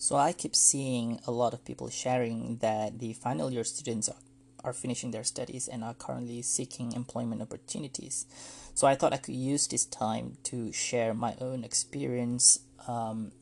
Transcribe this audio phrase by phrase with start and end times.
[0.00, 4.22] So I keep seeing a lot of people sharing that the final year students are,
[4.62, 8.24] are finishing their studies and are currently seeking employment opportunities.
[8.74, 13.32] So I thought I could use this time to share my own experience um,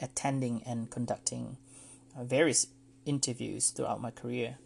[0.00, 1.58] attending and conducting
[2.18, 2.66] uh, various
[3.04, 4.56] interviews throughout my career.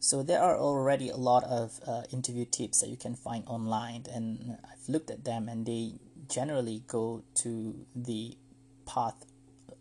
[0.00, 4.04] So there are already a lot of uh, interview tips that you can find online,
[4.12, 5.94] and I've looked at them, and they
[6.28, 8.36] generally go to the
[8.84, 9.26] path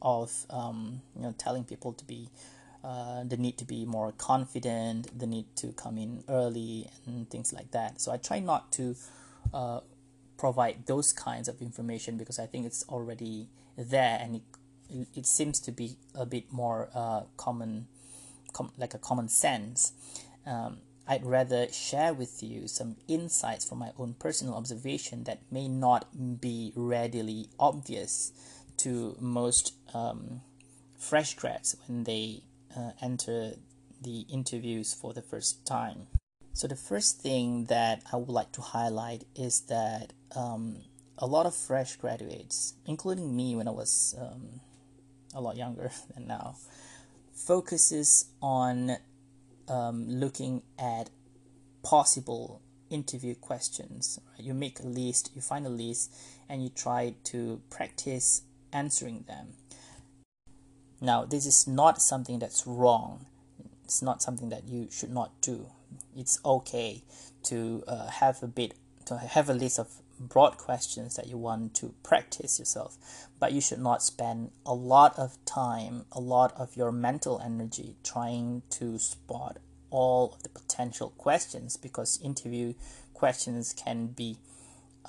[0.05, 2.29] of um, you know telling people to be
[2.83, 7.51] uh, the need to be more confident, the need to come in early, and things
[7.51, 7.99] like that.
[7.99, 8.95] So I try not to
[9.51, 9.79] uh,
[10.37, 15.59] provide those kinds of information because I think it's already there and it, it seems
[15.61, 17.87] to be a bit more uh, common,
[18.53, 19.93] com- like a common sense.
[20.45, 20.77] Um,
[21.07, 26.39] I'd rather share with you some insights from my own personal observation that may not
[26.39, 28.31] be readily obvious
[28.85, 30.41] to most um,
[30.95, 32.43] fresh grads when they
[32.77, 33.53] uh, enter
[33.99, 36.05] the interviews for the first time.
[36.53, 40.83] So, the first thing that I would like to highlight is that um,
[41.17, 44.61] a lot of fresh graduates, including me when I was um,
[45.33, 46.55] a lot younger than now,
[47.33, 48.97] focuses on
[49.67, 51.09] um, looking at
[51.81, 54.19] possible interview questions.
[54.37, 56.13] You make a list, you find a list,
[56.47, 59.53] and you try to practice answering them.
[61.01, 63.25] Now, this is not something that's wrong.
[63.83, 65.67] It's not something that you should not do.
[66.15, 67.03] It's okay
[67.43, 68.73] to uh, have a bit,
[69.05, 69.89] to have a list of
[70.19, 72.97] broad questions that you want to practice yourself,
[73.39, 77.95] but you should not spend a lot of time, a lot of your mental energy
[78.03, 79.57] trying to spot
[79.89, 82.73] all of the potential questions because interview
[83.13, 84.37] questions can be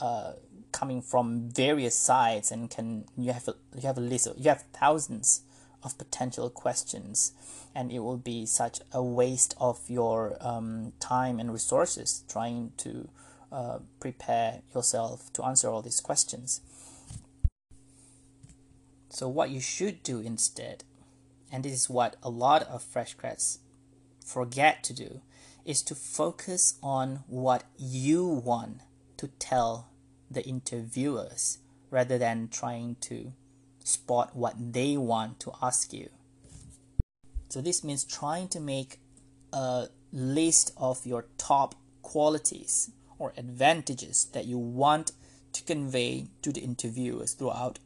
[0.01, 0.33] uh,
[0.77, 4.63] coming from various sides and can you have a, you have a list you have
[4.75, 5.41] thousands
[5.83, 7.33] of potential questions
[7.75, 13.09] and it will be such a waste of your um, time and resources trying to
[13.51, 16.61] uh, prepare yourself to answer all these questions.
[19.09, 20.85] So what you should do instead
[21.51, 23.61] and this is what a lot of fresh grads
[24.23, 25.23] forget to do
[25.65, 28.81] is to focus on what you want
[29.17, 29.89] to tell
[30.31, 31.59] the interviewers
[31.91, 33.33] rather than trying to
[33.85, 36.11] spot what they want to ask you.
[37.49, 38.99] So, this means trying to make
[39.53, 45.13] a list of your top qualities or advantages that you want
[45.53, 47.79] to convey to the interviewers throughout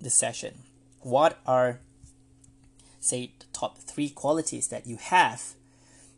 [0.00, 0.64] the session.
[1.00, 1.80] What are,
[3.00, 5.54] say, the top three qualities that you have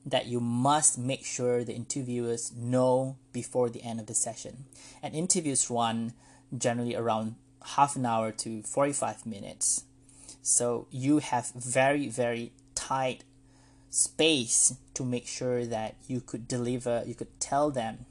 [0.06, 4.64] that you must make sure the interviewers know before the end of the session.
[5.02, 6.12] And interviews run
[6.56, 7.34] generally around
[7.74, 9.82] half an hour to 45 minutes.
[10.42, 13.24] So you have very, very tight
[13.90, 18.06] space to make sure that you could deliver, you could tell them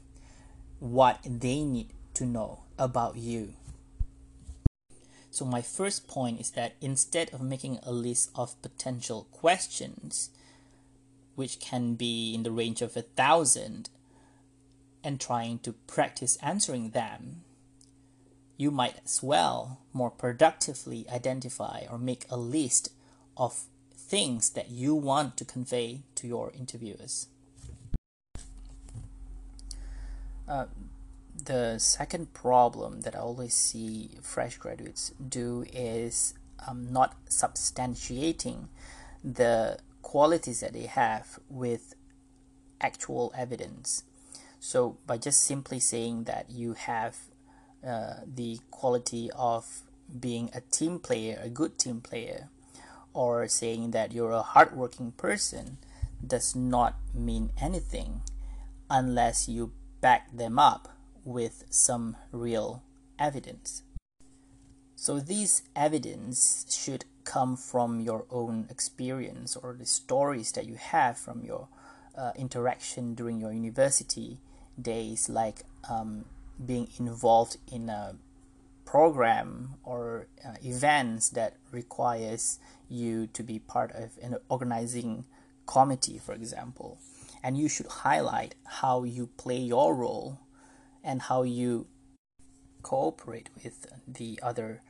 [0.78, 3.54] what they need to know about you.
[5.30, 10.30] So, my first point is that instead of making a list of potential questions,
[11.36, 13.88] which can be in the range of a thousand,
[15.04, 17.44] and trying to practice answering them,
[18.56, 22.90] you might as well more productively identify or make a list
[23.36, 27.28] of things that you want to convey to your interviewers.
[30.48, 30.66] Uh,
[31.44, 36.34] the second problem that I always see fresh graduates do is
[36.66, 38.68] um, not substantiating
[39.22, 41.96] the qualities that they have with
[42.80, 44.04] actual evidence.
[44.60, 47.16] So, by just simply saying that you have
[47.84, 49.82] uh, the quality of
[50.20, 52.50] being a team player, a good team player,
[53.14, 55.78] or saying that you're a hardworking person
[56.24, 58.22] does not mean anything
[58.88, 60.88] unless you back them up
[61.24, 62.84] with some real
[63.18, 63.82] evidence.
[64.98, 71.18] So, these evidence should come from your own experience or the stories that you have
[71.18, 71.68] from your
[72.16, 74.38] uh, interaction during your university
[74.80, 76.24] days, like um,
[76.64, 78.16] being involved in a
[78.86, 82.58] program or uh, events that requires
[82.88, 85.24] you to be part of an organizing
[85.66, 86.98] committee, for example.
[87.42, 90.40] And you should highlight how you play your role
[91.04, 91.86] and how you
[92.86, 94.80] cooperate with the other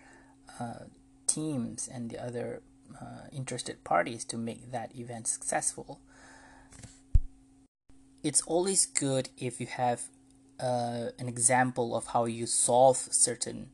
[0.61, 0.85] uh,
[1.27, 2.61] teams and the other
[3.01, 6.01] uh, interested parties to make that event successful.
[8.23, 10.03] It's always good if you have
[10.61, 13.71] uh, an example of how you solve certain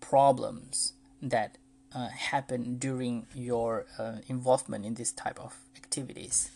[0.00, 0.92] problems
[1.22, 1.56] that
[1.94, 6.50] uh, happen during your uh, involvement in this type of activities.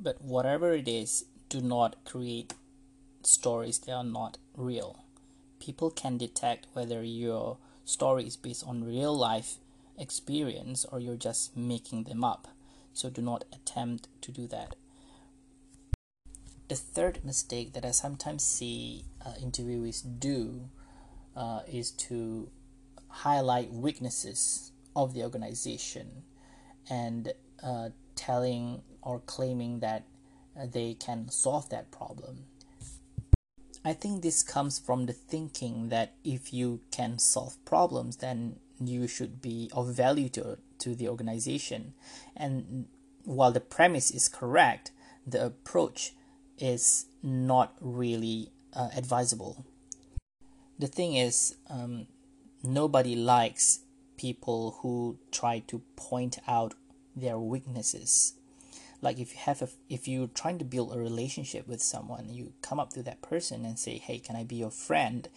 [0.00, 2.54] But whatever it is, do not create
[3.22, 5.04] stories that are not real.
[5.68, 9.56] People can detect whether your story is based on real life
[9.98, 12.48] experience or you're just making them up.
[12.94, 14.76] So do not attempt to do that.
[16.68, 20.70] The third mistake that I sometimes see uh, interviewees do
[21.36, 22.48] uh, is to
[23.08, 26.22] highlight weaknesses of the organization
[26.88, 30.04] and uh, telling or claiming that
[30.58, 32.46] uh, they can solve that problem.
[33.88, 39.08] I think this comes from the thinking that if you can solve problems, then you
[39.08, 41.94] should be of value to, to the organization.
[42.36, 42.86] And
[43.24, 44.90] while the premise is correct,
[45.26, 46.12] the approach
[46.58, 49.64] is not really uh, advisable.
[50.78, 52.08] The thing is, um,
[52.62, 53.80] nobody likes
[54.18, 56.74] people who try to point out
[57.16, 58.34] their weaknesses
[59.00, 62.52] like if you have a if you're trying to build a relationship with someone you
[62.62, 65.28] come up to that person and say hey can i be your friend?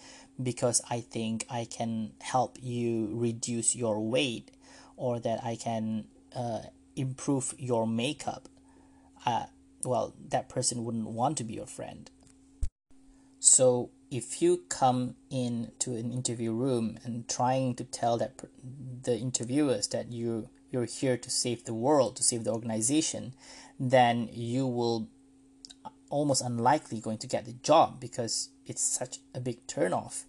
[0.41, 4.51] Because i think i can help you reduce your weight
[4.97, 6.05] or that i can
[6.35, 6.61] uh,
[6.95, 8.47] improve your makeup.
[9.25, 9.45] Uh,
[9.83, 12.09] well that person wouldn't want to be your friend.
[13.39, 18.33] So if you come in to an interview room and trying to tell that
[19.03, 23.33] the interviewers that you you're here to save the world, to save the organization,
[23.79, 25.07] then you will
[26.09, 30.23] almost unlikely going to get the job because it's such a big turnoff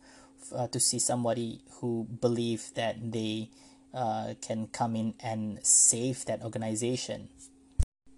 [0.54, 3.50] uh, to see somebody who believe that they
[3.94, 7.28] uh, can come in and save that organization.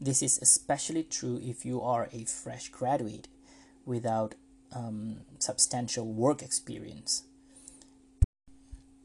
[0.01, 3.29] This is especially true if you are a fresh graduate
[3.85, 4.35] without
[4.73, 7.25] um, substantial work experience.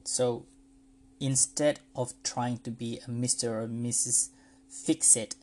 [0.03, 0.45] So
[1.19, 3.63] instead of trying to be a Mr.
[3.63, 4.29] or Mrs.
[4.67, 5.35] Fix It,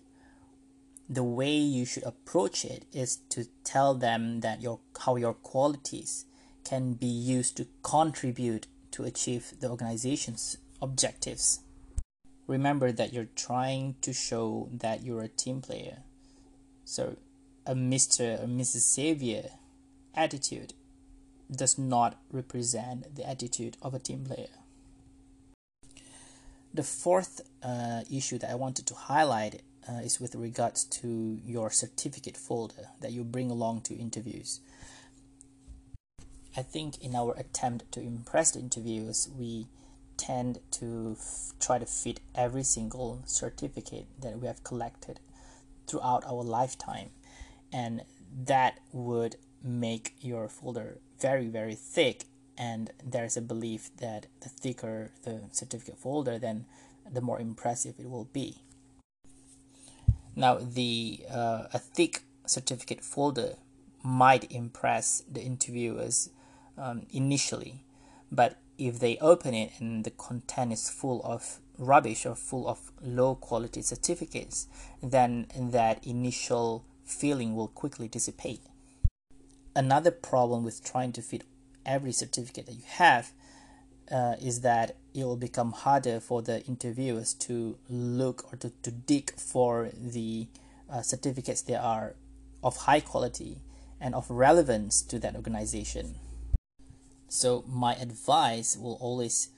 [1.08, 6.24] the way you should approach it is to tell them that your how your qualities
[6.64, 11.60] can be used to contribute to achieve the organization's objectives.
[12.46, 15.98] Remember that you're trying to show that you're a team player.
[16.84, 17.16] So
[17.64, 18.42] a Mr.
[18.42, 18.82] or Mrs.
[18.82, 19.50] Savior
[20.14, 20.74] attitude
[21.50, 24.48] does not represent the attitude of a team player.
[26.76, 31.70] The fourth uh, issue that I wanted to highlight uh, is with regards to your
[31.70, 34.60] certificate folder that you bring along to interviews.
[36.54, 39.68] I think in our attempt to impress the interviewers, we
[40.18, 45.18] tend to f- try to fit every single certificate that we have collected
[45.86, 47.08] throughout our lifetime,
[47.72, 48.02] and
[48.44, 52.24] that would make your folder very, very thick
[52.58, 56.64] and there's a belief that the thicker the certificate folder then
[57.10, 58.62] the more impressive it will be.
[60.34, 63.54] Now the uh, a thick certificate folder
[64.02, 66.30] might impress the interviewers
[66.78, 67.84] um, initially
[68.30, 72.92] but if they open it and the content is full of rubbish or full of
[73.02, 74.68] low quality certificates
[75.02, 78.60] then that initial feeling will quickly dissipate.
[79.74, 81.44] Another problem with trying to fit
[81.86, 83.30] every certificate that you have
[84.10, 88.90] uh, is that it will become harder for the interviewers to look or to, to
[88.90, 90.46] dig for the
[90.90, 92.14] uh, certificates that are
[92.62, 93.58] of high quality
[94.00, 96.16] and of relevance to that organization.
[97.28, 99.48] So my advice will always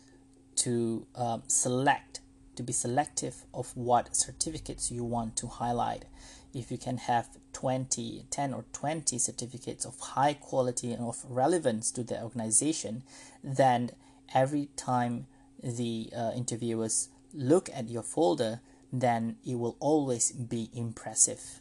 [0.57, 2.21] to um, select
[2.57, 6.07] to be selective of what certificates you want to highlight
[6.53, 11.91] if you can have 20 10 or 20 certificates of high quality and of relevance
[11.91, 13.03] to the organization
[13.43, 13.91] then
[14.33, 15.27] every time
[15.61, 18.61] the uh, interviewers look at your folder
[18.93, 21.61] then it will always be impressive.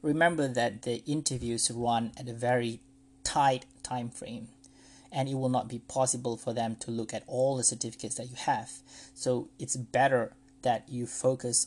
[0.00, 2.80] Remember that the interviews run at a very
[3.22, 4.48] tight time frame
[5.12, 8.30] and it will not be possible for them to look at all the certificates that
[8.30, 8.70] you have.
[9.12, 11.66] So it's better that you focus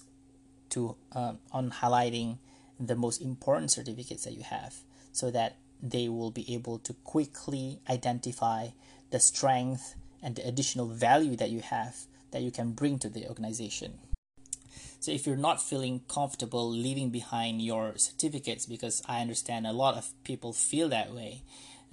[0.70, 2.40] to um, on highlighting
[2.80, 4.76] the most important certificates that you have
[5.12, 8.70] so that they will be able to quickly identify
[9.12, 13.28] the strength and the additional value that you have that you can bring to the
[13.28, 14.00] organization.
[15.00, 19.96] So if you're not feeling comfortable leaving behind your certificates, because I understand a lot
[19.96, 21.44] of people feel that way,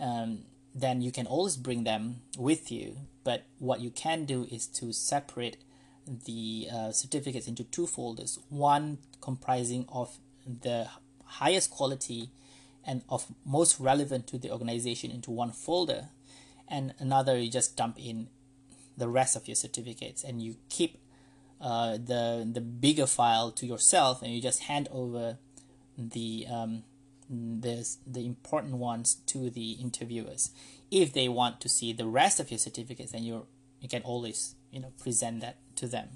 [0.00, 2.96] um, then you can always bring them with you.
[3.22, 5.58] But what you can do is to separate
[6.06, 10.88] the uh, certificates into two folders one comprising of the
[11.25, 12.30] highest quality
[12.84, 16.08] and of most relevant to the organization into one folder.
[16.68, 18.28] And another you just dump in
[18.96, 20.99] the rest of your certificates and you keep
[21.61, 25.38] uh, the the bigger file to yourself and you just hand over
[25.96, 26.82] the um,
[27.30, 30.50] the, the important ones to the interviewers.
[30.90, 33.46] If they want to see the rest of your certificates then you
[33.80, 36.08] you can always you know present that to them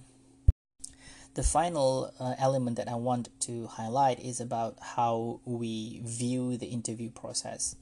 [1.37, 6.69] the final uh, element that I want to highlight is about how we view the
[6.69, 7.77] interview process.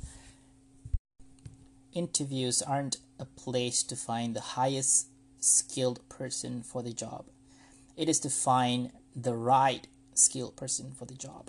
[1.92, 5.06] Interviews aren't a place to find the highest
[5.38, 7.26] skilled person for the job.
[7.96, 11.48] It is to find the right skilled person for the job.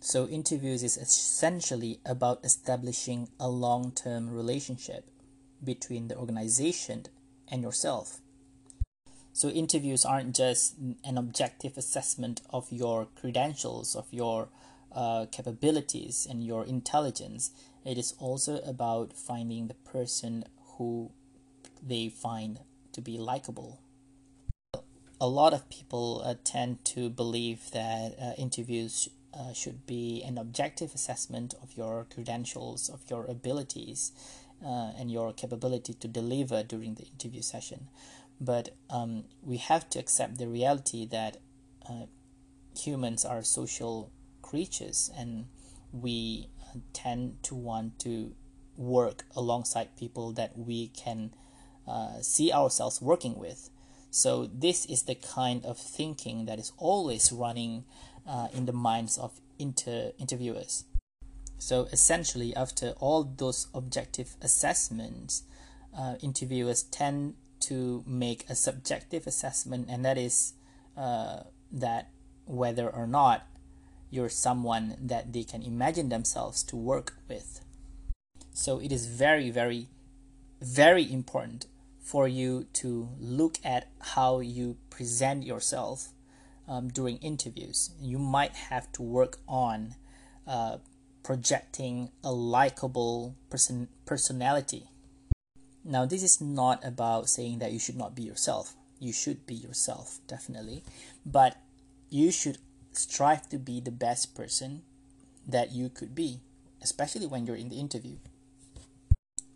[0.00, 5.08] So, interviews is essentially about establishing a long term relationship
[5.64, 7.06] between the organization
[7.48, 8.20] and yourself.
[9.34, 14.46] So interviews aren't just an objective assessment of your credentials, of your
[14.92, 17.50] uh, capabilities, and your intelligence.
[17.84, 20.44] It is also about finding the person
[20.78, 21.10] who
[21.82, 22.60] they find
[22.92, 23.80] to be likable.
[25.20, 30.38] A lot of people uh, tend to believe that uh, interviews uh, should be an
[30.38, 34.12] objective assessment of your credentials, of your abilities,
[34.64, 37.88] uh, and your capability to deliver during the interview session
[38.40, 41.38] but um, we have to accept the reality that
[41.88, 42.06] uh,
[42.76, 44.10] humans are social
[44.42, 45.46] creatures and
[45.92, 48.34] we uh, tend to want to
[48.76, 51.32] work alongside people that we can
[51.86, 53.70] uh, see ourselves working with.
[54.10, 57.84] So, this is the kind of thinking that is always running
[58.26, 60.84] uh, in the minds of inter- interviewers.
[61.58, 65.42] So, essentially, after all those objective assessments,
[65.96, 70.54] uh, interviewers tend to make a subjective assessment, and that is
[70.96, 71.40] uh,
[71.72, 72.10] that
[72.46, 73.46] whether or not
[74.10, 77.60] you're someone that they can imagine themselves to work with.
[78.52, 79.88] So it is very, very,
[80.60, 81.66] very important
[82.00, 86.10] for you to look at how you present yourself
[86.68, 87.90] um, during interviews.
[88.00, 89.96] You might have to work on
[90.46, 90.78] uh,
[91.22, 94.90] projecting a likable person personality
[95.84, 98.74] now, this is not about saying that you should not be yourself.
[98.98, 100.82] You should be yourself, definitely.
[101.26, 101.58] But
[102.08, 102.56] you should
[102.92, 104.82] strive to be the best person
[105.46, 106.40] that you could be,
[106.82, 108.16] especially when you're in the interview.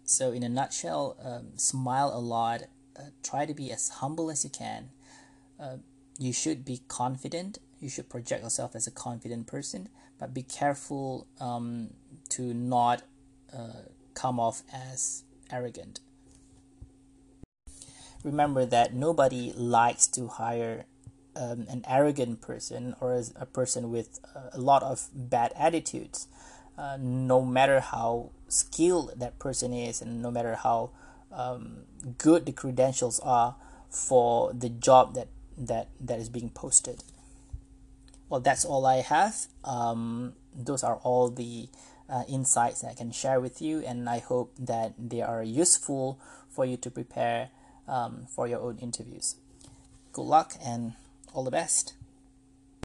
[0.05, 4.45] So, in a nutshell, um, smile a lot, uh, try to be as humble as
[4.45, 4.91] you can.
[5.59, 5.77] Uh,
[6.19, 7.59] you should be confident.
[7.81, 11.91] You should project yourself as a confident person, but be careful um,
[12.31, 13.03] to not
[13.57, 16.01] uh, come off as arrogant
[18.25, 20.85] remember that nobody likes to hire
[21.37, 24.21] um, an arrogant person or a person with
[24.53, 26.27] a lot of bad attitudes.
[26.77, 30.91] Uh, no matter how skilled that person is, and no matter how
[31.33, 31.79] um,
[32.19, 33.57] good the credentials are
[33.91, 37.03] for the job that that that is being posted.
[38.29, 39.47] Well, that's all I have.
[39.65, 41.69] Um, those are all the
[42.09, 46.65] uh, insights I can share with you, and I hope that they are useful for
[46.65, 47.51] you to prepare
[47.89, 49.37] um, for your own interviews.
[50.13, 50.95] Good luck and
[51.33, 51.95] all the best.